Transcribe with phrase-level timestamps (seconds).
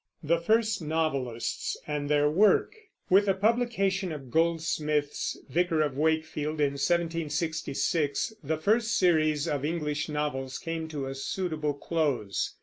[0.23, 2.73] THE FIRST NOVELISTS AND THEIR WORK.
[3.11, 10.09] With the publication of Goldsmith's Vicar of Wakefield in 1766 the first series of English
[10.09, 12.55] novels came to a suitable close.